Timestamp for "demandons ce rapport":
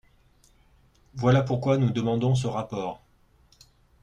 1.91-3.03